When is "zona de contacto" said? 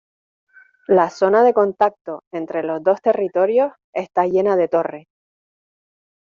1.11-2.23